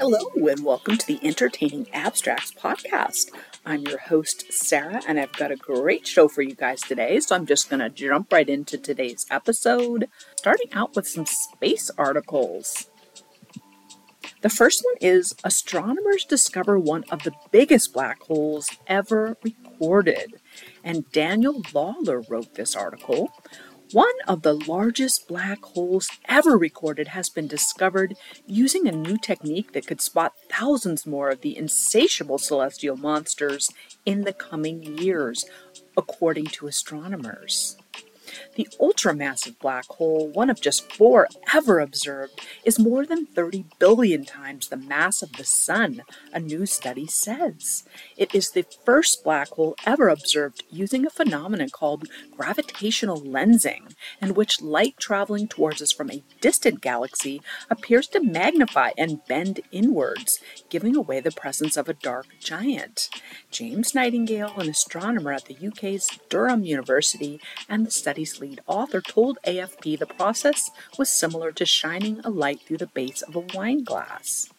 [0.00, 3.32] Hello, and welcome to the Entertaining Abstracts podcast.
[3.66, 7.18] I'm your host, Sarah, and I've got a great show for you guys today.
[7.18, 11.90] So I'm just going to jump right into today's episode, starting out with some space
[11.98, 12.88] articles.
[14.42, 20.34] The first one is Astronomers discover one of the biggest black holes ever recorded.
[20.84, 23.32] And Daniel Lawler wrote this article.
[23.92, 29.72] One of the largest black holes ever recorded has been discovered using a new technique
[29.72, 33.70] that could spot thousands more of the insatiable celestial monsters
[34.04, 35.46] in the coming years,
[35.96, 37.78] according to astronomers.
[38.56, 44.24] The ultramassive black hole, one of just four ever observed, is more than 30 billion
[44.24, 47.84] times the mass of the Sun, a new study says.
[48.16, 54.34] It is the first black hole ever observed using a phenomenon called gravitational lensing, in
[54.34, 57.40] which light traveling towards us from a distant galaxy
[57.70, 63.08] appears to magnify and bend inwards, giving away the presence of a dark giant.
[63.50, 69.38] James Nightingale, an astronomer at the UK's Durham University and the study lead author told
[69.46, 73.84] AFP the process was similar to shining a light through the base of a wine
[73.84, 74.50] glass.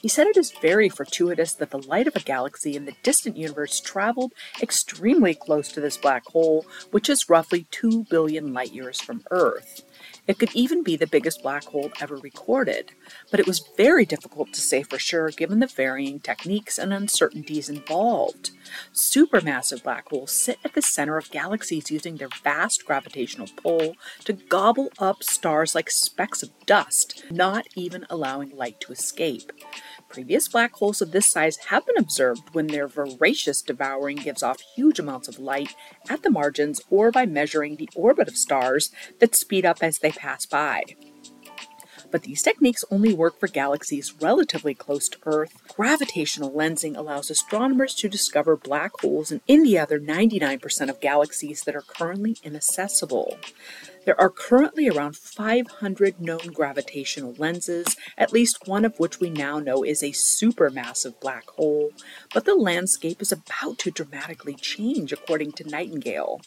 [0.00, 3.36] He said it is very fortuitous that the light of a galaxy in the distant
[3.36, 9.00] universe traveled extremely close to this black hole, which is roughly 2 billion light years
[9.00, 9.82] from Earth.
[10.30, 12.92] It could even be the biggest black hole ever recorded,
[13.32, 17.68] but it was very difficult to say for sure given the varying techniques and uncertainties
[17.68, 18.52] involved.
[18.94, 24.32] Supermassive black holes sit at the center of galaxies using their vast gravitational pull to
[24.32, 29.50] gobble up stars like specks of dust, not even allowing light to escape.
[30.10, 34.60] Previous black holes of this size have been observed when their voracious devouring gives off
[34.74, 35.76] huge amounts of light
[36.08, 40.10] at the margins or by measuring the orbit of stars that speed up as they
[40.10, 40.82] pass by.
[42.10, 45.56] But these techniques only work for galaxies relatively close to Earth.
[45.76, 51.76] Gravitational lensing allows astronomers to discover black holes in the other 99% of galaxies that
[51.76, 53.38] are currently inaccessible.
[54.06, 59.58] There are currently around 500 known gravitational lenses, at least one of which we now
[59.58, 61.90] know is a supermassive black hole,
[62.32, 66.40] but the landscape is about to dramatically change, according to Nightingale.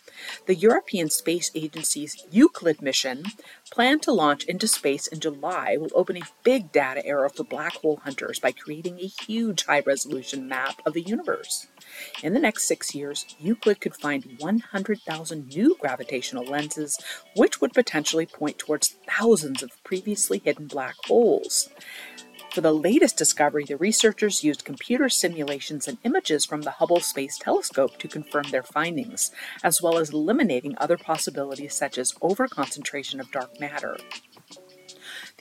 [0.48, 3.26] The European Space Agency's Euclid mission,
[3.72, 7.74] planned to launch into space in July, will open a big data era for black
[7.74, 11.68] hole hunters by creating a huge high resolution map of the universe.
[12.22, 16.98] In the next six years, Euclid could find 100,000 new gravitational lenses,
[17.36, 21.70] which would potentially point towards thousands of previously hidden black holes.
[22.54, 27.40] For the latest discovery, the researchers used computer simulations and images from the Hubble Space
[27.40, 29.32] Telescope to confirm their findings,
[29.64, 33.98] as well as eliminating other possibilities such as overconcentration of dark matter.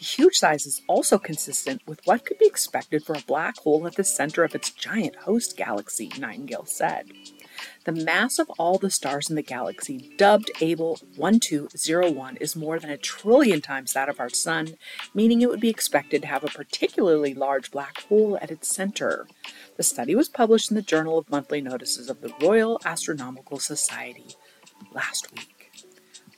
[0.03, 3.87] The huge size is also consistent with what could be expected for a black hole
[3.87, 7.13] at the center of its giant host galaxy, Nightingale said.
[7.85, 12.91] The mass of all the stars in the galaxy, dubbed Abell 1201, is more than
[12.91, 14.75] a trillion times that of our Sun,
[15.15, 19.29] meaning it would be expected to have a particularly large black hole at its center.
[19.77, 24.35] The study was published in the Journal of Monthly Notices of the Royal Astronomical Society
[24.93, 25.52] last week.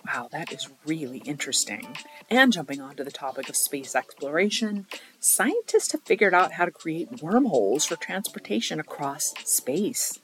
[0.07, 1.97] Wow, that is really interesting.
[2.31, 4.87] And jumping on to the topic of space exploration,
[5.19, 10.19] scientists have figured out how to create wormholes for transportation across space.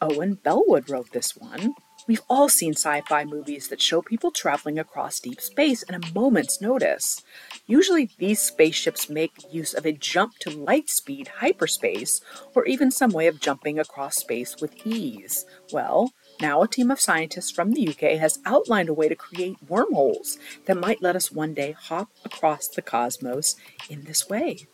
[0.00, 1.74] Owen Bellwood wrote this one.
[2.08, 6.12] We've all seen sci fi movies that show people traveling across deep space in a
[6.12, 7.22] moment's notice.
[7.66, 12.20] Usually, these spaceships make use of a jump to light speed hyperspace,
[12.54, 15.44] or even some way of jumping across space with ease.
[15.72, 19.56] Well, now, a team of scientists from the UK has outlined a way to create
[19.68, 23.56] wormholes that might let us one day hop across the cosmos
[23.90, 24.66] in this way.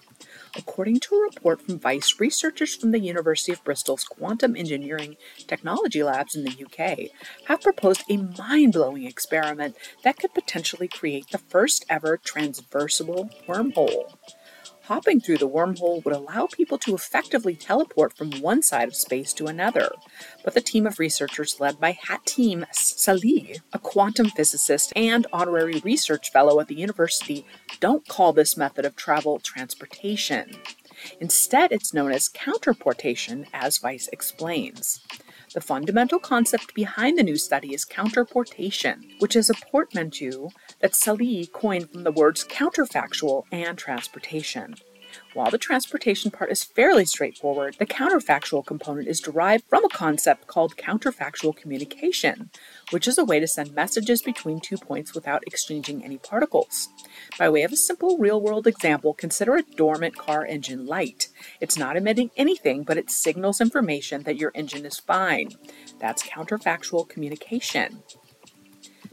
[0.56, 6.02] According to a report from Vice, researchers from the University of Bristol's Quantum Engineering Technology
[6.02, 7.10] Labs in the UK
[7.46, 14.14] have proposed a mind blowing experiment that could potentially create the first ever transversable wormhole.
[14.86, 19.32] Hopping through the wormhole would allow people to effectively teleport from one side of space
[19.32, 19.90] to another.
[20.44, 26.30] But the team of researchers led by Hatim Salih, a quantum physicist and honorary research
[26.30, 27.44] fellow at the university,
[27.80, 30.52] don't call this method of travel transportation.
[31.20, 35.00] Instead, it's known as counterportation, as Vice explains.
[35.56, 40.50] The fundamental concept behind the new study is counterportation, which is a portmanteau
[40.80, 44.74] that Salih coined from the words counterfactual and transportation.
[45.36, 50.46] While the transportation part is fairly straightforward, the counterfactual component is derived from a concept
[50.46, 52.48] called counterfactual communication,
[52.88, 56.88] which is a way to send messages between two points without exchanging any particles.
[57.38, 61.28] By way of a simple real world example, consider a dormant car engine light.
[61.60, 65.50] It's not emitting anything, but it signals information that your engine is fine.
[65.98, 68.02] That's counterfactual communication.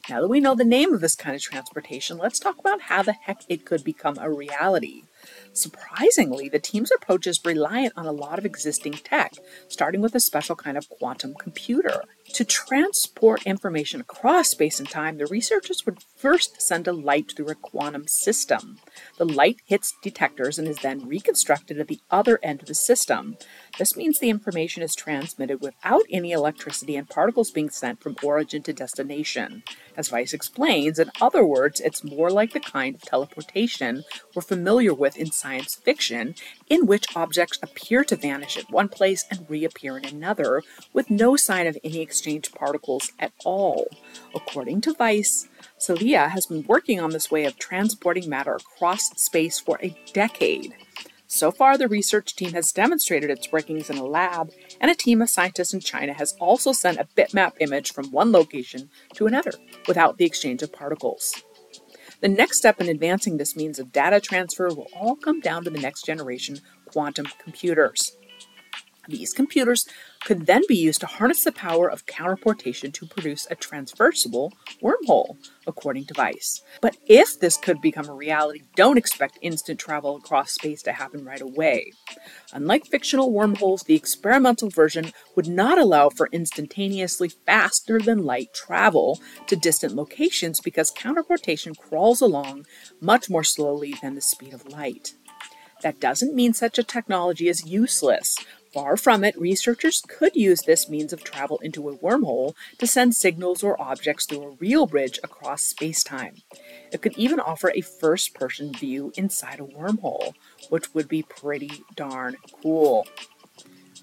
[0.10, 3.04] Now that we know the name of this kind of transportation, let's talk about how
[3.04, 5.04] the heck it could become a reality.
[5.53, 9.33] Surprisingly, the team's approach is reliant on a lot of existing tech,
[9.67, 12.03] starting with a special kind of quantum computer.
[12.33, 17.50] To transport information across space and time, the researchers would first send a light through
[17.50, 18.80] a quantum system.
[19.18, 23.36] The light hits detectors and is then reconstructed at the other end of the system.
[23.78, 28.64] This means the information is transmitted without any electricity and particles being sent from origin
[28.64, 29.64] to destination.
[29.98, 34.94] As Vice explains, in other words, it's more like the kind of teleportation we're familiar
[34.94, 36.36] with in science fiction,
[36.70, 40.62] in which objects appear to vanish at one place and reappear in another,
[40.94, 43.88] with no sign of any exchange particles at all.
[44.34, 49.60] According to Vice, Salih has been working on this way of transporting matter across space
[49.60, 50.74] for a decade.
[51.27, 55.19] So far, the research team has demonstrated its workings in a lab, and a team
[55.19, 59.54] of scientists in China has also sent a bitmap image from one location to another
[59.88, 61.33] without the exchange of particles.
[62.21, 65.69] The next step in advancing this means of data transfer will all come down to
[65.69, 68.15] the next generation quantum computers.
[69.07, 69.86] These computers
[70.25, 75.38] could then be used to harness the power of counterportation to produce a transversible wormhole,
[75.68, 76.62] according to Vice.
[76.81, 81.25] But if this could become a reality, don't expect instant travel across space to happen
[81.25, 81.92] right away.
[82.54, 89.20] Unlike fictional wormholes, the experimental version would not allow for instantaneously faster than light travel
[89.48, 92.66] to distant locations because counterportation crawls along
[93.02, 95.14] much more slowly than the speed of light.
[95.81, 98.38] That doesn't mean such a technology is useless.
[98.74, 103.16] Far from it, researchers could use this means of travel into a wormhole to send
[103.16, 106.38] signals or objects through a real bridge across space-time.
[106.92, 110.34] It could even offer a first-person view inside a wormhole,
[110.70, 113.06] which would be pretty darn cool.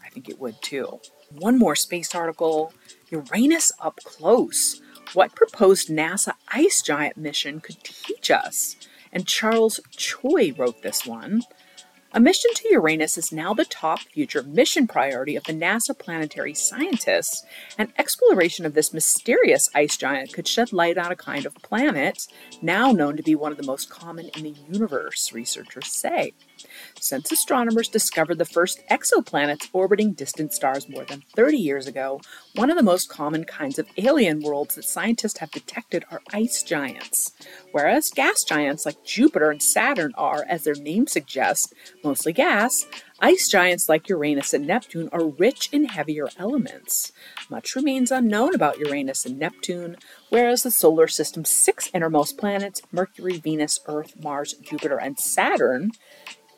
[0.04, 1.00] I think it would too.
[1.32, 2.72] One more space article
[3.10, 4.80] Uranus up close.
[5.14, 8.76] What proposed NASA ice giant mission could teach us?
[9.12, 11.42] And Charles Choi wrote this one.
[12.12, 16.54] A mission to Uranus is now the top future mission priority of the NASA planetary
[16.54, 17.44] scientists,
[17.78, 22.26] and exploration of this mysterious ice giant could shed light on a kind of planet
[22.60, 26.32] now known to be one of the most common in the universe, researchers say.
[27.00, 32.20] Since astronomers discovered the first exoplanets orbiting distant stars more than 30 years ago,
[32.54, 36.62] one of the most common kinds of alien worlds that scientists have detected are ice
[36.62, 37.32] giants.
[37.72, 41.72] Whereas gas giants like Jupiter and Saturn are, as their name suggests,
[42.04, 42.86] mostly gas,
[43.20, 47.12] ice giants like Uranus and Neptune are rich in heavier elements.
[47.48, 49.96] Much remains unknown about Uranus and Neptune,
[50.28, 55.92] whereas the solar system's six innermost planets Mercury, Venus, Earth, Mars, Jupiter, and Saturn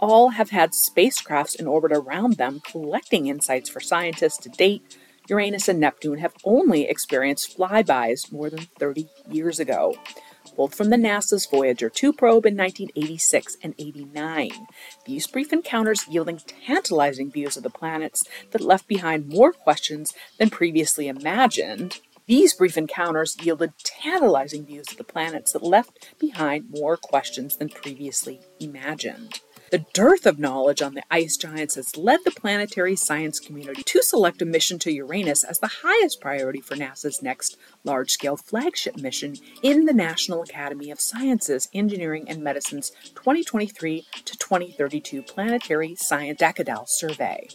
[0.03, 4.99] all have had spacecrafts in orbit around them collecting insights for scientists to date.
[5.29, 9.95] Uranus and Neptune have only experienced flybys more than 30 years ago,
[10.57, 14.51] both from the NASA's Voyager 2 probe in 1986 and 89.
[15.07, 20.51] These brief encounters yielding tantalizing views of the planets that left behind more questions than
[20.51, 22.01] previously imagined.
[22.27, 27.69] These brief encounters yielded tantalizing views of the planets that left behind more questions than
[27.69, 29.41] previously imagined.
[29.73, 34.03] The dearth of knowledge on the ice giants has led the planetary science community to
[34.03, 38.99] select a mission to Uranus as the highest priority for NASA's next large scale flagship
[38.99, 46.39] mission in the National Academy of Sciences, Engineering, and Medicine's 2023 to 2032 Planetary Science
[46.39, 47.49] Decadal Survey.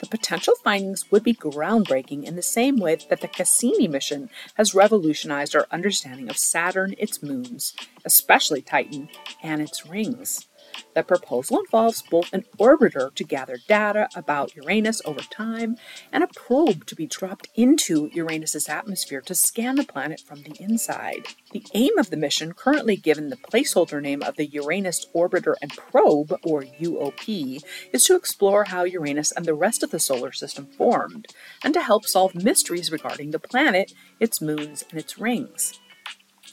[0.00, 4.74] The potential findings would be groundbreaking in the same way that the Cassini mission has
[4.74, 7.74] revolutionized our understanding of Saturn, its moons,
[8.06, 9.10] especially Titan,
[9.42, 10.48] and its rings.
[10.94, 15.76] The proposal involves both an orbiter to gather data about Uranus over time
[16.12, 20.56] and a probe to be dropped into Uranus's atmosphere to scan the planet from the
[20.60, 21.26] inside.
[21.52, 25.72] The aim of the mission, currently given the placeholder name of the Uranus Orbiter and
[25.72, 27.60] Probe, or UOP,
[27.92, 31.26] is to explore how Uranus and the rest of the solar system formed,
[31.64, 35.80] and to help solve mysteries regarding the planet, its moons, and its rings.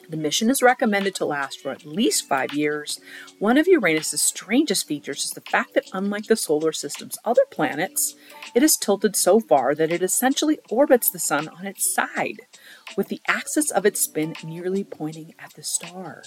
[0.10, 3.00] The mission is recommended to last for at least five years.
[3.38, 8.15] One of Uranus's strangest features is the fact that, unlike the solar system's other planets,
[8.55, 12.41] it is tilted so far that it essentially orbits the Sun on its side,
[12.98, 16.24] with the axis of its spin nearly pointing at the star.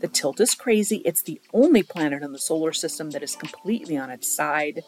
[0.00, 0.96] The tilt is crazy.
[1.04, 4.82] It's the only planet in the solar system that is completely on its side.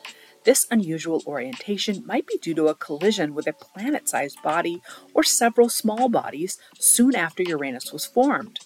[0.48, 4.80] This unusual orientation might be due to a collision with a planet sized body
[5.12, 8.60] or several small bodies soon after Uranus was formed.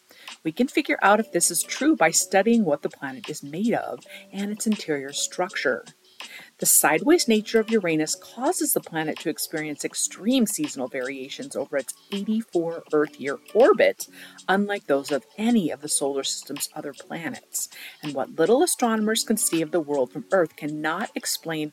[0.45, 3.75] We can figure out if this is true by studying what the planet is made
[3.75, 5.85] of and its interior structure.
[6.63, 11.93] The sideways nature of Uranus causes the planet to experience extreme seasonal variations over its
[12.13, 14.07] 84 Earth year orbit,
[14.49, 17.69] unlike those of any of the solar system's other planets.
[18.01, 21.73] And what little astronomers can see of the world from Earth cannot explain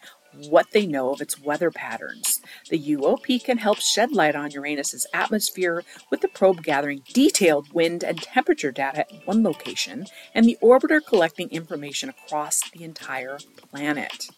[0.50, 2.42] what they know of its weather patterns.
[2.72, 8.04] The UOP can help shed light on Uranus's atmosphere with the probe gathering detailed wind
[8.04, 13.38] and temperature data at one location and the orbiter collecting information across the entire
[13.72, 14.30] planet.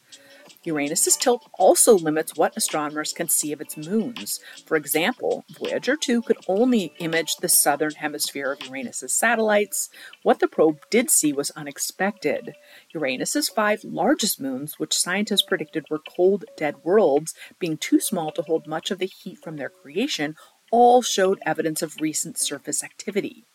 [0.64, 4.40] Uranus's tilt also limits what astronomers can see of its moons.
[4.66, 9.90] For example, Voyager 2 could only image the southern hemisphere of Uranus's satellites.
[10.24, 12.54] What the probe did see was unexpected.
[12.94, 18.44] Uranus's five largest moons, which scientists predicted were cold, dead worlds, being too small to
[18.44, 20.36] hold much of the heat from their creation,
[20.72, 23.46] all showed evidence of recent surface activity.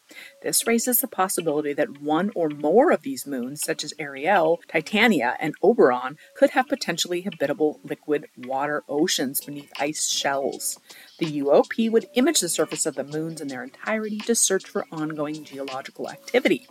[0.42, 5.36] This raises the possibility that one or more of these moons, such as Ariel, Titania,
[5.40, 10.78] and Oberon, could have potentially habitable liquid water oceans beneath ice shells.
[11.18, 14.86] The UOP would image the surface of the moons in their entirety to search for
[14.92, 16.68] ongoing geological activity.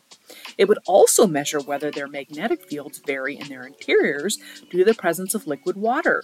[0.58, 4.38] It would also measure whether their magnetic fields vary in their interiors
[4.70, 6.24] due to the presence of liquid water.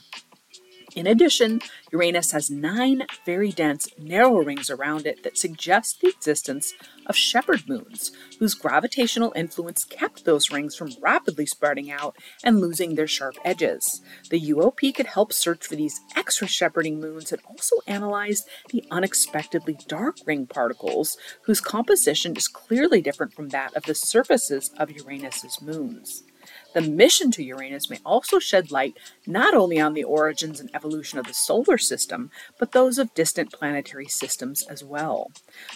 [0.94, 1.62] In addition,
[1.94, 6.74] Uranus has nine very dense, narrow rings around it that suggest the existence
[7.06, 12.96] of shepherd moons, whose gravitational influence kept those rings from rapidly spreading out and losing
[12.96, 14.02] their sharp edges.
[14.30, 19.78] The UOP could help search for these extra shepherding moons and also analyze the unexpectedly
[19.88, 25.62] dark ring particles, whose composition is clearly different from that of the surfaces of Uranus's
[25.62, 26.24] moons.
[26.74, 28.98] The mission to Uranus may also shed light
[29.28, 33.52] not only on the origins and evolution of the solar system, but those of distant
[33.52, 35.32] planetary systems as well.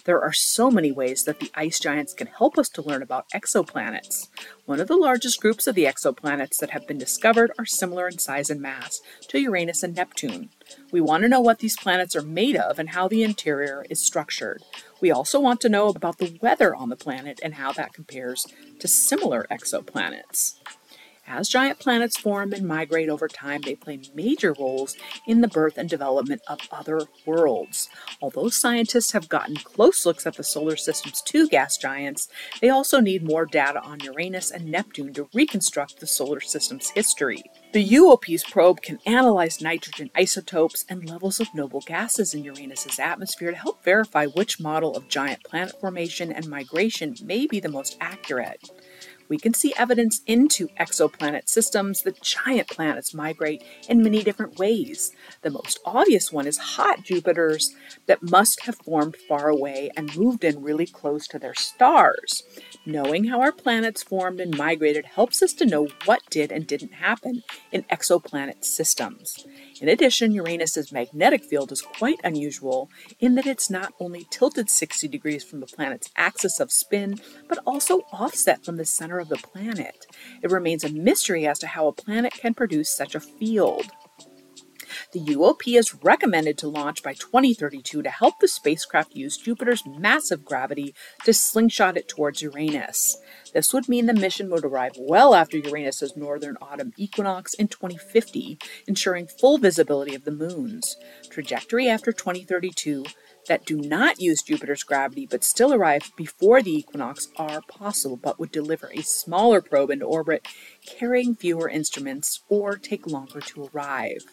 [0.05, 3.29] There are so many ways that the ice giants can help us to learn about
[3.35, 4.29] exoplanets.
[4.65, 8.17] One of the largest groups of the exoplanets that have been discovered are similar in
[8.17, 10.49] size and mass to Uranus and Neptune.
[10.91, 14.01] We want to know what these planets are made of and how the interior is
[14.03, 14.63] structured.
[15.01, 18.47] We also want to know about the weather on the planet and how that compares
[18.79, 20.55] to similar exoplanets.
[21.27, 25.75] As giant planets form and migrate over time, they play major roles in the birth
[25.75, 27.89] and development of other worlds.
[28.22, 32.27] Although scientists have gotten close looks at the solar system's two gas giants,
[32.62, 37.41] they also need more data on Uranus and Neptune to reconstruct the solar system's history.
[37.74, 43.50] The UOP's probe can analyze nitrogen isotopes and levels of noble gases in Uranus's atmosphere
[43.50, 47.98] to help verify which model of giant planet formation and migration may be the most
[48.00, 48.70] accurate
[49.27, 55.12] we can see evidence into exoplanet systems that giant planets migrate in many different ways.
[55.41, 57.74] The most obvious one is hot Jupiters
[58.05, 62.44] that must have formed far away and moved in really close to their stars.
[62.86, 66.94] Knowing how our planets formed and migrated helps us to know what did and didn't
[66.94, 69.46] happen in exoplanet systems.
[69.82, 72.89] In addition, Uranus's magnetic field is quite unusual
[73.20, 77.60] in that it's not only tilted 60 degrees from the planet's axis of spin, but
[77.65, 80.05] also offset from the center of the planet.
[80.41, 83.91] It remains a mystery as to how a planet can produce such a field.
[85.15, 90.43] The UOP is recommended to launch by 2032 to help the spacecraft use Jupiter's massive
[90.43, 90.93] gravity
[91.24, 93.15] to slingshot it towards Uranus.
[93.53, 98.60] This would mean the mission would arrive well after Uranus's northern autumn equinox in 2050,
[98.88, 100.98] ensuring full visibility of the moons.
[101.29, 103.05] Trajectory after 2032
[103.47, 108.39] that do not use Jupiter's gravity but still arrive before the equinox are possible, but
[108.39, 110.47] would deliver a smaller probe into orbit,
[110.85, 114.23] carrying fewer instruments, or take longer to arrive.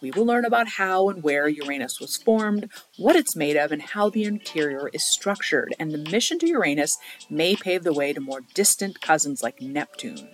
[0.00, 3.82] We will learn about how and where Uranus was formed, what it's made of, and
[3.82, 6.98] how the interior is structured, and the mission to Uranus
[7.28, 10.28] may pave the way to more distant cousins like Neptune.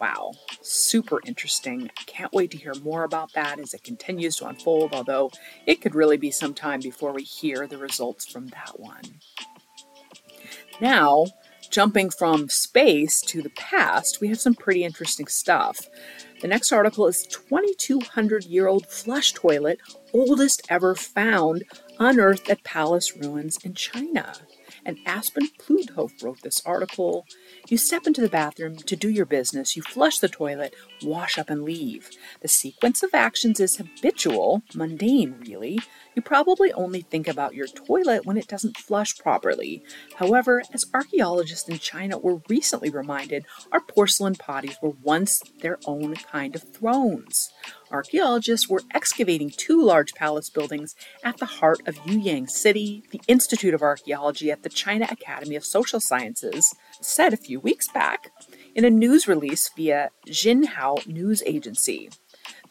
[0.00, 1.90] Wow, super interesting.
[2.06, 5.30] Can't wait to hear more about that as it continues to unfold, although
[5.66, 9.20] it could really be some time before we hear the results from that one.
[10.80, 11.26] Now,
[11.70, 15.88] jumping from space to the past, we have some pretty interesting stuff.
[16.40, 19.80] The next article is 2200 year old flush toilet,
[20.12, 21.64] oldest ever found,
[21.98, 24.34] unearthed at palace ruins in China.
[24.88, 27.26] And Aspen Pluthoff wrote this article.
[27.68, 31.50] You step into the bathroom to do your business, you flush the toilet, wash up,
[31.50, 32.08] and leave.
[32.40, 35.78] The sequence of actions is habitual, mundane, really.
[36.14, 39.82] You probably only think about your toilet when it doesn't flush properly.
[40.16, 46.14] However, as archaeologists in China were recently reminded, our porcelain potties were once their own
[46.14, 47.50] kind of thrones.
[47.90, 53.02] Archaeologists were excavating two large palace buildings at the heart of Yueyang City.
[53.10, 57.88] The Institute of Archaeology at the China Academy of Social Sciences said a few weeks
[57.88, 58.30] back
[58.74, 62.10] in a news release via Xinhua News Agency.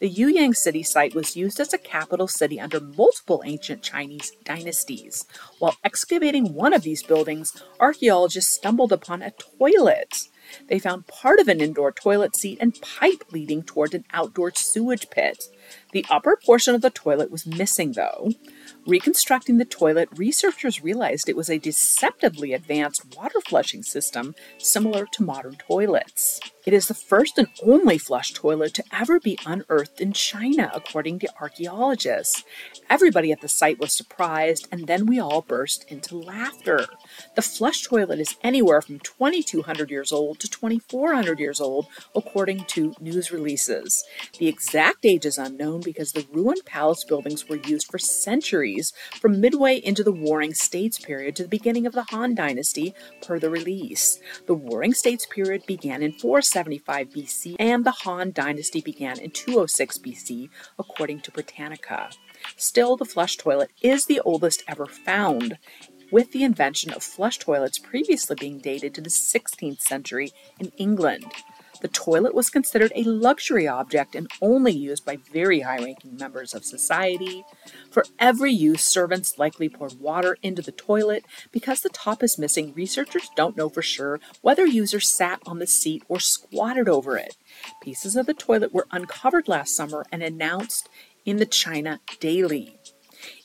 [0.00, 5.26] The Yueyang city site was used as a capital city under multiple ancient Chinese dynasties.
[5.58, 10.28] While excavating one of these buildings, archaeologists stumbled upon a toilet.
[10.68, 15.10] They found part of an indoor toilet seat and pipe leading toward an outdoor sewage
[15.10, 15.44] pit.
[15.92, 18.32] The upper portion of the toilet was missing, though.
[18.86, 25.22] Reconstructing the toilet, researchers realized it was a deceptively advanced water flushing system similar to
[25.22, 26.40] modern toilets.
[26.68, 31.18] It is the first and only flush toilet to ever be unearthed in China, according
[31.20, 32.44] to archaeologists.
[32.90, 36.84] Everybody at the site was surprised, and then we all burst into laughter.
[37.36, 42.92] The flush toilet is anywhere from 2,200 years old to 2,400 years old, according to
[43.00, 44.04] news releases.
[44.38, 49.40] The exact age is unknown because the ruined palace buildings were used for centuries, from
[49.40, 53.48] midway into the Warring States period to the beginning of the Han Dynasty, per the
[53.48, 54.20] release.
[54.44, 56.12] The Warring States period began in
[56.58, 62.10] 475 BC, and the Han Dynasty began in 206 BC, according to Britannica.
[62.56, 65.58] Still, the flush toilet is the oldest ever found,
[66.10, 71.26] with the invention of flush toilets previously being dated to the 16th century in England.
[71.80, 76.54] The toilet was considered a luxury object and only used by very high ranking members
[76.54, 77.44] of society.
[77.90, 81.24] For every use, servants likely poured water into the toilet.
[81.52, 85.66] Because the top is missing, researchers don't know for sure whether users sat on the
[85.66, 87.36] seat or squatted over it.
[87.82, 90.88] Pieces of the toilet were uncovered last summer and announced
[91.24, 92.78] in the China Daily.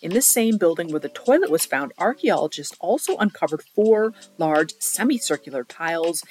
[0.01, 5.63] In the same building where the toilet was found, archaeologists also uncovered four large semicircular
[5.63, 6.23] tiles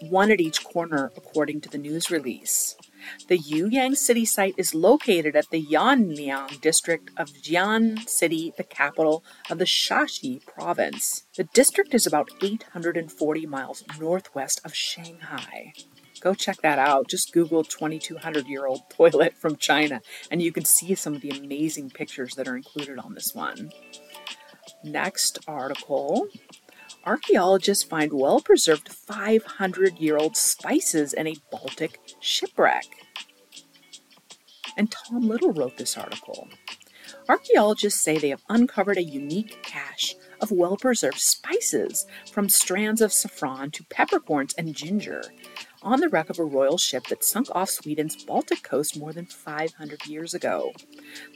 [0.00, 2.76] one at each corner, according to the news release.
[3.28, 9.24] The Yueyang City site is located at the Yanliang district of Xi'an City, the capital
[9.50, 11.24] of the Shaanxi province.
[11.36, 15.72] The district is about 840 miles northwest of Shanghai.
[16.20, 17.08] Go check that out.
[17.08, 21.30] Just Google 2200 year old toilet from China, and you can see some of the
[21.30, 23.70] amazing pictures that are included on this one.
[24.84, 26.28] Next article
[27.08, 32.84] archaeologists find well preserved 500 year old spices in a Baltic shipwreck.
[34.76, 36.48] And Tom Little wrote this article.
[37.26, 43.12] Archaeologists say they have uncovered a unique cache of well preserved spices, from strands of
[43.12, 45.22] saffron to peppercorns and ginger,
[45.82, 49.26] on the wreck of a royal ship that sunk off Sweden's Baltic coast more than
[49.26, 50.72] 500 years ago.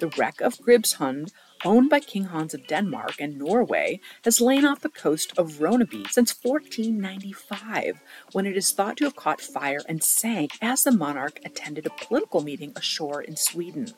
[0.01, 1.31] The wreck of Gribshunden
[1.65, 6.11] owned by King Hans of Denmark and Norway, has lain off the coast of Ronneby
[6.11, 8.01] since 1495,
[8.33, 11.91] when it is thought to have caught fire and sank as the monarch attended a
[11.91, 13.95] political meeting ashore in Sweden.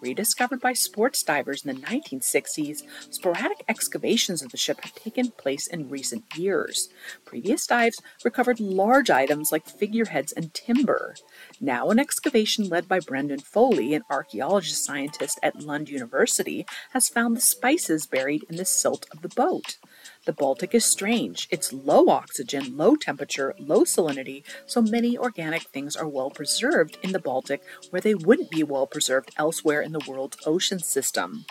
[0.00, 5.66] Rediscovered by sports divers in the 1960s, sporadic excavations of the ship have taken place
[5.66, 6.88] in recent years.
[7.24, 11.14] Previous dives recovered large items like figureheads and timber.
[11.60, 17.36] Now, an excavation led by Brendan Foley, an archaeologist scientist at Lund University, has found
[17.36, 19.78] the spices buried in the silt of the boat.
[20.24, 21.48] The Baltic is strange.
[21.50, 27.12] It's low oxygen, low temperature, low salinity, so many organic things are well preserved in
[27.12, 31.44] the Baltic where they wouldn't be well preserved elsewhere in the world's ocean system.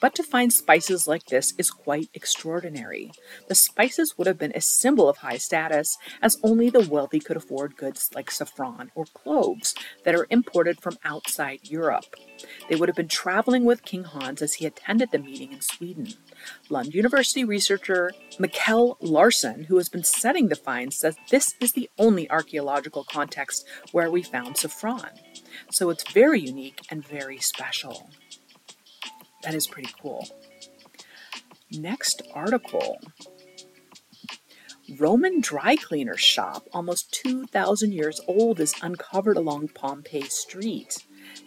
[0.00, 3.10] But to find spices like this is quite extraordinary.
[3.48, 7.36] The spices would have been a symbol of high status, as only the wealthy could
[7.36, 12.04] afford goods like saffron or cloves that are imported from outside Europe.
[12.68, 16.14] They would have been traveling with King Hans as he attended the meeting in Sweden.
[16.68, 21.90] Lund University researcher Mikkel Larsen, who has been studying the finds, says this is the
[21.98, 25.10] only archaeological context where we found saffron.
[25.70, 28.10] So it's very unique and very special.
[29.42, 30.26] That is pretty cool.
[31.70, 32.98] Next article
[34.98, 41.04] Roman dry cleaner shop, almost 2,000 years old, is uncovered along Pompeii Street.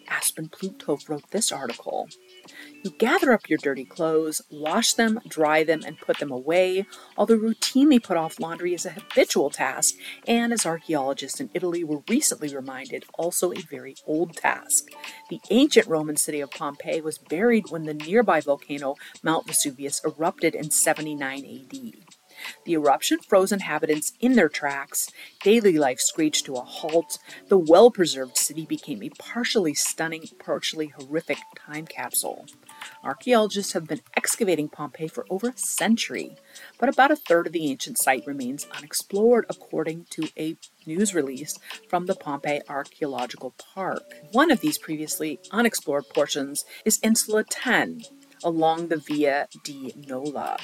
[0.09, 2.09] Aspen Pluthoff wrote this article.
[2.83, 6.85] You gather up your dirty clothes, wash them, dry them, and put them away,
[7.17, 9.95] although routinely put off laundry is a habitual task,
[10.27, 14.85] and as archaeologists in Italy were recently reminded, also a very old task.
[15.29, 20.55] The ancient Roman city of Pompeii was buried when the nearby volcano Mount Vesuvius erupted
[20.55, 22.08] in 79 AD.
[22.65, 25.09] The eruption froze inhabitants in their tracks.
[25.43, 27.17] Daily life screeched to a halt.
[27.47, 32.45] The well preserved city became a partially stunning, partially horrific time capsule.
[33.03, 36.35] Archaeologists have been excavating Pompeii for over a century,
[36.79, 41.57] but about a third of the ancient site remains unexplored, according to a news release
[41.89, 44.03] from the Pompeii Archaeological Park.
[44.31, 48.01] One of these previously unexplored portions is Insula 10
[48.43, 50.57] along the Via di Nola.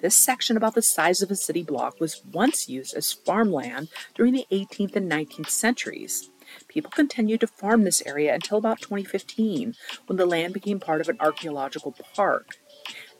[0.00, 4.32] This section, about the size of a city block, was once used as farmland during
[4.32, 6.30] the 18th and 19th centuries.
[6.68, 9.74] People continued to farm this area until about 2015,
[10.06, 12.56] when the land became part of an archaeological park.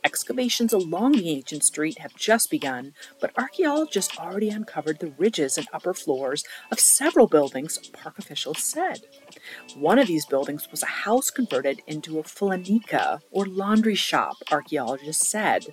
[0.05, 5.68] Excavations along the ancient street have just begun, but archaeologists already uncovered the ridges and
[5.72, 9.03] upper floors of several buildings, park officials said.
[9.74, 15.28] One of these buildings was a house converted into a fullonica, or laundry shop, archaeologists
[15.28, 15.66] said.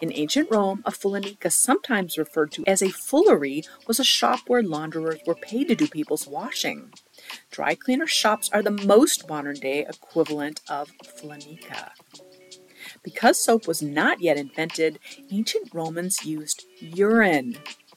[0.00, 4.62] In ancient Rome, a fullonica, sometimes referred to as a fullery, was a shop where
[4.62, 6.92] launderers were paid to do people's washing.
[7.50, 11.90] Dry cleaner shops are the most modern day equivalent of fullonica.
[13.02, 14.98] Because soap was not yet invented,
[15.30, 17.56] ancient Romans used urine.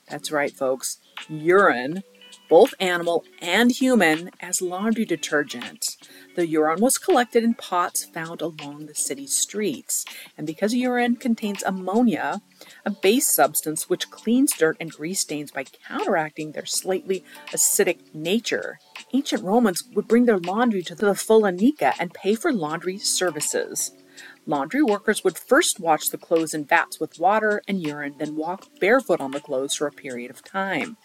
[0.10, 2.04] That's right, folks, urine,
[2.50, 5.98] both animal and human, as laundry detergent.
[6.36, 10.06] The urine was collected in pots found along the city streets.
[10.38, 12.42] And because urine contains ammonia,
[12.86, 18.80] a base substance which cleans dirt and grease stains by counteracting their slightly acidic nature,
[19.14, 23.92] ancient Romans would bring their laundry to the Fullonica and pay for laundry services.
[24.48, 28.68] Laundry workers would first wash the clothes in vats with water and urine, then walk
[28.80, 30.98] barefoot on the clothes for a period of time.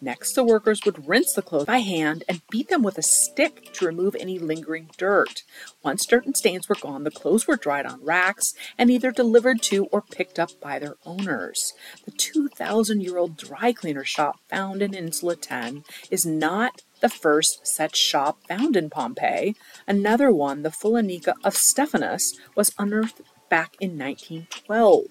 [0.00, 3.72] Next, the workers would rinse the clothes by hand and beat them with a stick
[3.74, 5.44] to remove any lingering dirt.
[5.84, 9.62] Once dirt and stains were gone, the clothes were dried on racks and either delivered
[9.62, 11.74] to or picked up by their owners.
[12.04, 17.66] The 2,000 year old dry cleaner shop found in Insula 10 is not the first
[17.66, 19.54] such shop found in Pompeii.
[19.86, 25.04] Another one, the Fullonica of Stephanus, was unearthed back in 1912.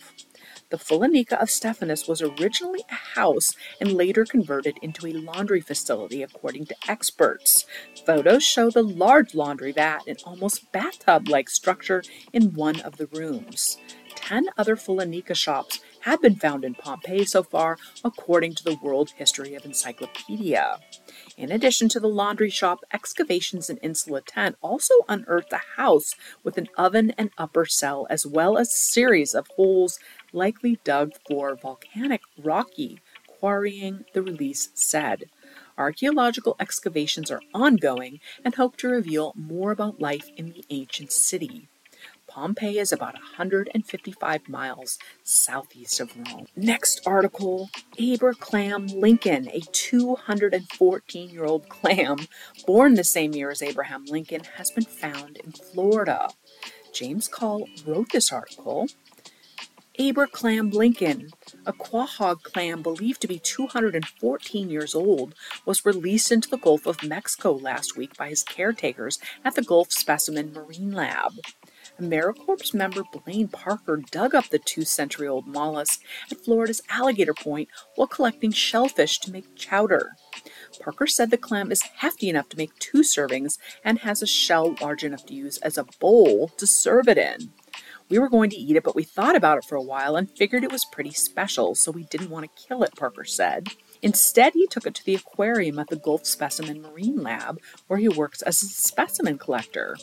[0.69, 6.21] The Fullonica of Stephanus was originally a house and later converted into a laundry facility,
[6.21, 7.65] according to experts.
[8.05, 13.07] Photos show the large laundry vat and almost bathtub like structure in one of the
[13.07, 13.77] rooms.
[14.15, 19.11] Ten other Fullonica shops have been found in Pompeii so far, according to the World
[19.15, 20.79] History of Encyclopedia.
[21.37, 26.57] In addition to the laundry shop, excavations in Insula 10 also unearthed a house with
[26.57, 29.99] an oven and upper cell, as well as a series of holes
[30.33, 33.01] likely dug for volcanic rocky
[33.39, 35.25] quarrying, the release said.
[35.77, 41.67] Archaeological excavations are ongoing and hope to reveal more about life in the ancient city.
[42.37, 46.45] Pompeii is about 155 miles southeast of Rome.
[46.55, 52.27] Next article Abraham Lincoln, a 214 year old clam
[52.67, 56.29] born the same year as Abraham Lincoln, has been found in Florida.
[56.93, 58.87] James Call wrote this article.
[59.97, 61.31] Abraham Lincoln,
[61.65, 65.33] a quahog clam believed to be 214 years old,
[65.65, 69.91] was released into the Gulf of Mexico last week by his caretakers at the Gulf
[69.91, 71.31] Specimen Marine Lab.
[71.99, 77.69] AmeriCorps member Blaine Parker dug up the two century old mollusk at Florida's Alligator Point
[77.95, 80.11] while collecting shellfish to make chowder.
[80.79, 84.75] Parker said the clam is hefty enough to make two servings and has a shell
[84.81, 87.51] large enough to use as a bowl to serve it in.
[88.09, 90.31] We were going to eat it, but we thought about it for a while and
[90.31, 93.69] figured it was pretty special, so we didn't want to kill it, Parker said.
[94.01, 98.07] Instead, he took it to the aquarium at the Gulf Specimen Marine Lab, where he
[98.07, 99.97] works as a specimen collector.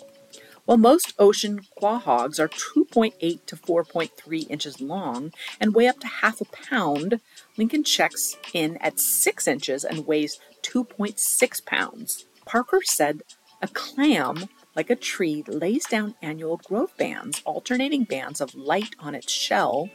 [0.65, 6.41] While most ocean quahogs are 2.8 to 4.3 inches long and weigh up to half
[6.41, 7.21] a pound,
[7.59, 12.25] Lincoln checks in at 6 inches and weighs 2.6 pounds.
[12.47, 13.23] Parker said
[13.61, 19.15] a clam, like a tree, lays down annual growth bands, alternating bands of light on
[19.15, 19.91] its shell,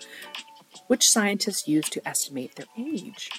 [0.86, 3.32] which scientists use to estimate their age.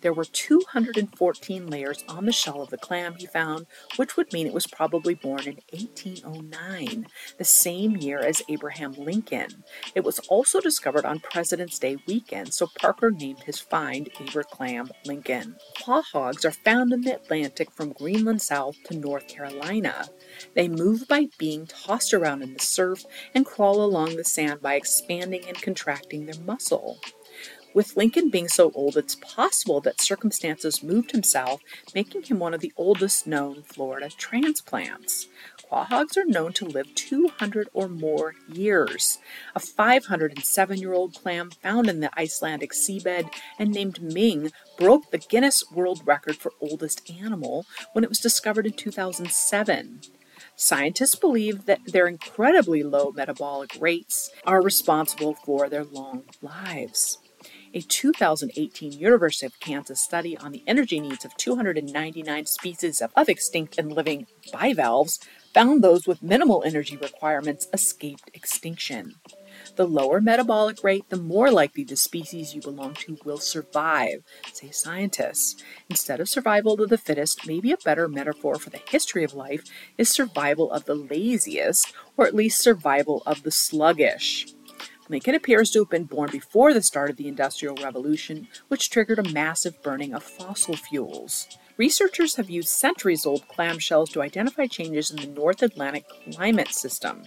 [0.00, 3.66] There were 214 layers on the shell of the clam he found,
[3.96, 7.06] which would mean it was probably born in 1809,
[7.38, 9.64] the same year as Abraham Lincoln.
[9.94, 15.56] It was also discovered on President's Day weekend, so Parker named his find Abraham Lincoln.
[15.78, 20.06] Quahogs are found in the Atlantic from Greenland south to North Carolina.
[20.54, 24.74] They move by being tossed around in the surf and crawl along the sand by
[24.74, 26.98] expanding and contracting their muscle.
[27.74, 31.60] With Lincoln being so old, it's possible that circumstances moved him south,
[31.92, 35.26] making him one of the oldest known Florida transplants.
[35.68, 39.18] Quahogs are known to live 200 or more years.
[39.56, 45.18] A 507 year old clam found in the Icelandic seabed and named Ming broke the
[45.18, 50.00] Guinness World Record for oldest animal when it was discovered in 2007.
[50.54, 57.18] Scientists believe that their incredibly low metabolic rates are responsible for their long lives.
[57.76, 63.76] A 2018 University of Kansas study on the energy needs of 299 species of, extinct
[63.78, 65.18] and living bivalves
[65.52, 69.16] found those with minimal energy requirements escaped extinction.
[69.74, 74.70] The lower metabolic rate, the more likely the species you belong to will survive, say
[74.70, 75.60] scientists.
[75.90, 79.64] Instead of survival of the fittest, maybe a better metaphor for the history of life
[79.98, 84.46] is survival of the laziest, or at least survival of the sluggish.
[85.10, 89.18] Lincoln appears to have been born before the start of the Industrial Revolution, which triggered
[89.18, 91.46] a massive burning of fossil fuels.
[91.76, 97.24] Researchers have used centuries old clamshells to identify changes in the North Atlantic climate system.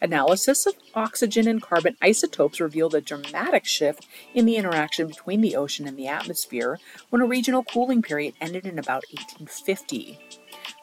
[0.00, 5.56] Analysis of oxygen and carbon isotopes revealed a dramatic shift in the interaction between the
[5.56, 6.78] ocean and the atmosphere
[7.10, 10.20] when a regional cooling period ended in about 1850.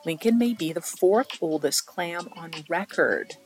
[0.06, 3.38] Lincoln may be the fourth oldest clam on record.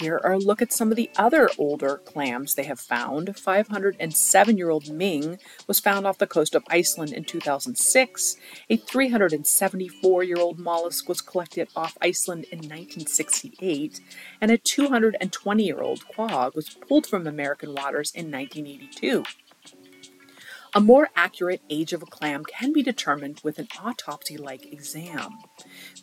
[0.00, 3.38] Here are a look at some of the other older clams they have found.
[3.38, 8.36] 507 year old Ming was found off the coast of Iceland in 2006.
[8.70, 14.00] A 374 year old mollusk was collected off Iceland in 1968.
[14.40, 19.22] And a 220 year old quag was pulled from American waters in 1982.
[20.76, 25.38] A more accurate age of a clam can be determined with an autopsy like exam.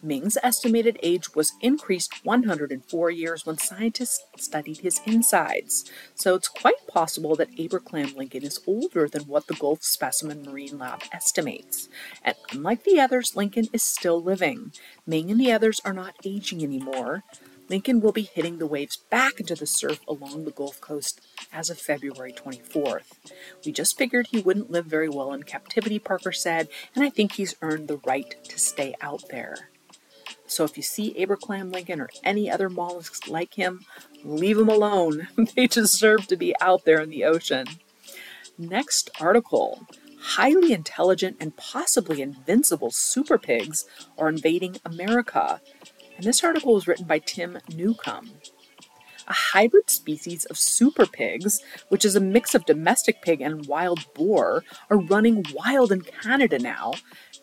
[0.01, 6.87] Ming's estimated age was increased 104 years when scientists studied his insides, so it's quite
[6.87, 11.89] possible that Aberclam Lincoln is older than what the Gulf Specimen Marine Lab estimates.
[12.23, 14.71] And unlike the others, Lincoln is still living.
[15.05, 17.25] Ming and the others are not aging anymore.
[17.69, 21.21] Lincoln will be hitting the waves back into the surf along the Gulf Coast
[21.53, 23.19] as of February 24th.
[23.65, 27.33] We just figured he wouldn't live very well in captivity, Parker said, and I think
[27.33, 29.69] he's earned the right to stay out there.
[30.51, 33.85] So if you see Abraham Lincoln or any other mollusks like him,
[34.23, 35.29] leave them alone.
[35.55, 37.67] they deserve to be out there in the ocean.
[38.57, 39.87] Next article.
[40.19, 43.85] Highly intelligent and possibly invincible super pigs
[44.17, 45.61] are invading America.
[46.17, 48.31] And this article was written by Tim Newcomb.
[49.31, 54.13] A hybrid species of super pigs, which is a mix of domestic pig and wild
[54.13, 56.95] boar, are running wild in Canada now.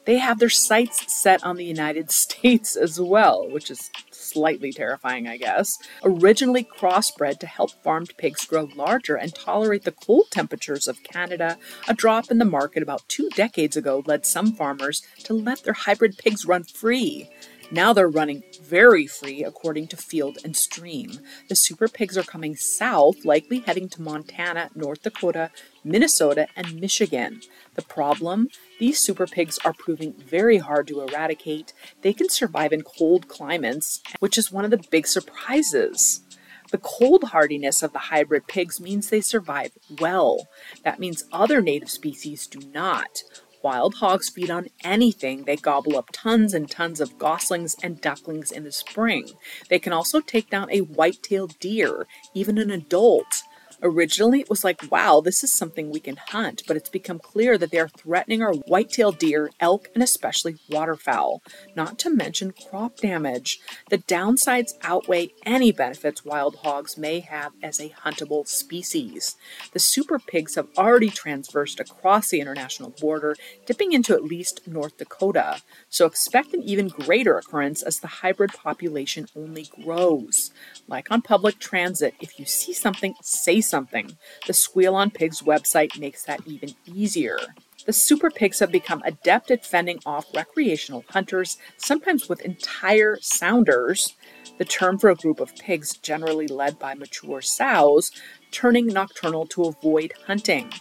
[0.05, 5.27] They have their sights set on the United States as well, which is slightly terrifying,
[5.27, 5.79] I guess.
[6.05, 11.57] Originally crossbred to help farmed pigs grow larger and tolerate the cold temperatures of Canada,
[11.89, 15.73] a drop in the market about two decades ago led some farmers to let their
[15.73, 17.31] hybrid pigs run free.
[17.71, 21.21] Now they're running very free according to Field and Stream.
[21.49, 25.51] The super pigs are coming south, likely heading to Montana, North Dakota,
[25.85, 27.43] Minnesota, and Michigan.
[27.75, 28.49] The problem?
[28.79, 31.75] These super pigs are proving very hard to eradicate.
[32.01, 36.23] They can survive in cold climates, which is one of the big surprises.
[36.71, 40.49] The cold hardiness of the hybrid pigs means they survive well.
[40.85, 43.23] That means other native species do not.
[43.63, 45.45] Wild hogs feed on anything.
[45.45, 49.31] They gobble up tons and tons of goslings and ducklings in the spring.
[49.69, 53.43] They can also take down a white-tailed deer, even an adult.
[53.83, 57.57] Originally, it was like, wow, this is something we can hunt, but it's become clear
[57.57, 61.43] that they are threatening our white-tailed deer, elk, and especially waterfowl,
[61.77, 63.61] not to mention crop damage.
[63.89, 69.37] The downsides outweigh any benefits wild hogs may have as a huntable species.
[69.73, 74.97] The super pigs have already transversed across the international border, dipping into at least North
[74.99, 80.51] Dakota, so expect an even greater occurrence as the hybrid population only grows.
[80.89, 84.17] Like on public transit, if you see something, say something.
[84.47, 87.39] The Squeal on Pigs website makes that even easier.
[87.87, 94.15] The super pigs have become adept at fending off recreational hunters, sometimes with entire sounders,
[94.59, 98.11] the term for a group of pigs generally led by mature sows,
[98.51, 100.73] turning nocturnal to avoid hunting.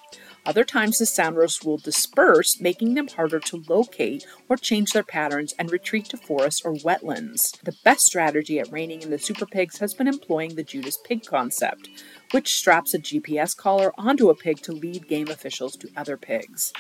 [0.48, 5.54] Other times, the sounders will disperse, making them harder to locate or change their patterns
[5.60, 7.60] and retreat to forests or wetlands.
[7.64, 11.26] The best strategy at reining in the super pigs has been employing the Judas pig
[11.26, 11.90] concept,
[12.32, 16.74] which straps a GPS collar onto a pig to lead game officials to other pigs.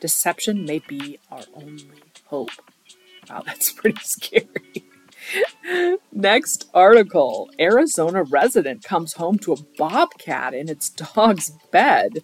[0.00, 1.88] Deception may be our only
[2.26, 2.50] hope.
[3.28, 4.84] Wow, that's pretty scary.
[6.12, 12.18] Next article Arizona resident comes home to a bobcat in its dog's bed.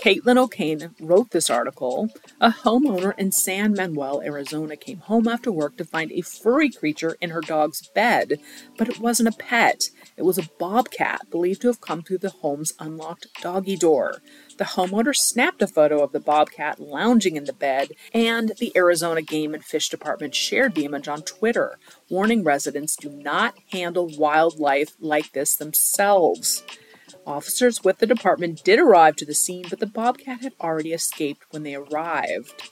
[0.00, 2.08] Caitlin O'Kane wrote this article.
[2.40, 7.18] A homeowner in San Manuel, Arizona came home after work to find a furry creature
[7.20, 8.40] in her dog's bed,
[8.78, 9.90] but it wasn't a pet.
[10.16, 14.22] It was a bobcat believed to have come through the home's unlocked doggy door.
[14.56, 19.20] The homeowner snapped a photo of the bobcat lounging in the bed, and the Arizona
[19.20, 24.94] Game and Fish Department shared the image on Twitter, warning residents do not handle wildlife
[24.98, 26.62] like this themselves.
[27.26, 31.44] Officers with the department did arrive to the scene, but the bobcat had already escaped
[31.50, 32.70] when they arrived.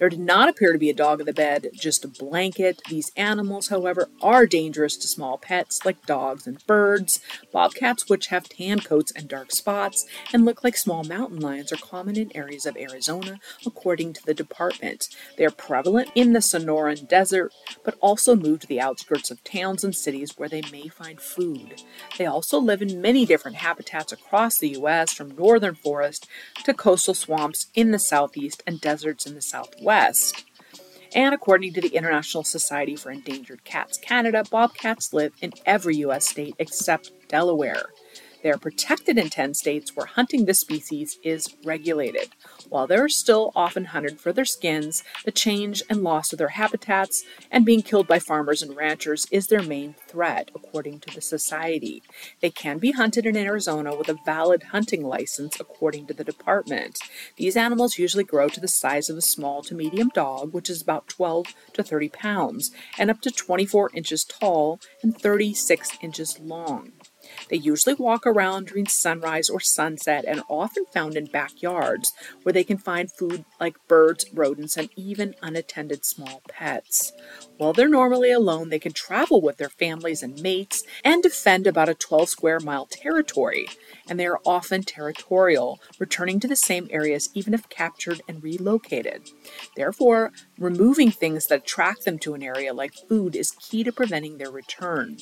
[0.00, 2.80] There did not appear to be a dog in the bed, just a blanket.
[2.88, 7.20] These animals, however, are dangerous to small pets like dogs and birds.
[7.52, 11.76] Bobcats, which have tan coats and dark spots and look like small mountain lions, are
[11.76, 15.10] common in areas of Arizona, according to the department.
[15.36, 17.52] They are prevalent in the Sonoran Desert,
[17.84, 21.82] but also move to the outskirts of towns and cities where they may find food.
[22.16, 26.26] They also live in many different habitats across the U.S., from northern forests
[26.64, 29.89] to coastal swamps in the southeast and deserts in the southwest.
[29.90, 30.44] West.
[31.16, 36.28] And according to the International Society for Endangered Cats Canada, bobcats live in every U.S.
[36.28, 37.86] state except Delaware.
[38.42, 42.30] They are protected in 10 states where hunting this species is regulated.
[42.68, 46.48] While they are still often hunted for their skins, the change and loss of their
[46.48, 51.20] habitats and being killed by farmers and ranchers is their main threat, according to the
[51.20, 52.02] Society.
[52.40, 56.98] They can be hunted in Arizona with a valid hunting license, according to the department.
[57.36, 60.82] These animals usually grow to the size of a small to medium dog, which is
[60.82, 66.92] about 12 to 30 pounds, and up to 24 inches tall and 36 inches long.
[67.48, 72.52] They usually walk around during sunrise or sunset and are often found in backyards where
[72.52, 77.12] they can find food like birds, rodents, and even unattended small pets.
[77.60, 81.90] While they're normally alone, they can travel with their families and mates and defend about
[81.90, 83.68] a 12 square mile territory.
[84.08, 89.28] And they are often territorial, returning to the same areas even if captured and relocated.
[89.76, 94.38] Therefore, removing things that attract them to an area like food is key to preventing
[94.38, 95.18] their return.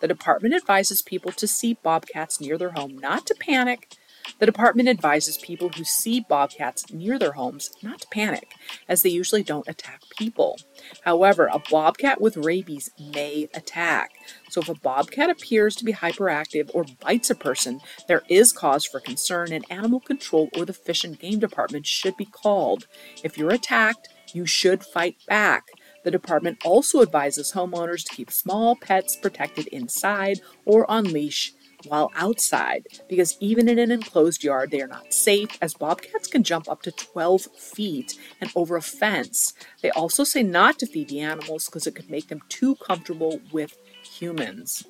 [0.00, 3.96] The department advises people to see bobcats near their home not to panic.
[4.38, 8.52] The department advises people who see bobcats near their homes not to panic,
[8.88, 10.58] as they usually don't attack people.
[11.02, 14.12] However, a bobcat with rabies may attack.
[14.50, 18.84] So, if a bobcat appears to be hyperactive or bites a person, there is cause
[18.84, 22.86] for concern, and animal control or the fish and game department should be called.
[23.24, 25.64] If you're attacked, you should fight back.
[26.04, 31.52] The department also advises homeowners to keep small pets protected inside or on leash
[31.86, 36.42] while outside because even in an enclosed yard they are not safe as bobcats can
[36.42, 39.54] jump up to 12 feet and over a fence.
[39.82, 43.40] They also say not to feed the animals because it could make them too comfortable
[43.52, 44.84] with humans.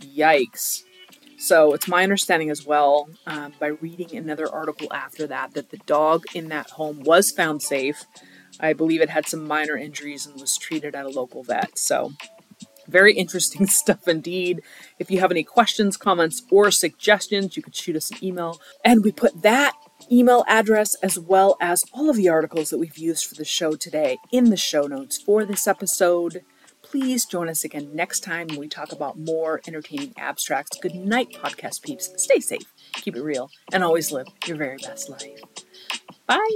[0.00, 0.82] Yikes.
[1.38, 5.76] So it's my understanding as well, um, by reading another article after that, that the
[5.78, 8.04] dog in that home was found safe.
[8.58, 11.78] I believe it had some minor injuries and was treated at a local vet.
[11.78, 12.12] So
[12.88, 14.62] very interesting stuff indeed.
[14.98, 18.60] If you have any questions, comments, or suggestions, you could shoot us an email.
[18.84, 19.74] And we put that
[20.10, 23.72] email address as well as all of the articles that we've used for the show
[23.72, 26.42] today in the show notes for this episode.
[26.82, 30.78] Please join us again next time when we talk about more entertaining abstracts.
[30.80, 32.12] Good night, podcast peeps.
[32.16, 35.40] Stay safe, keep it real, and always live your very best life.
[36.26, 36.46] Bye.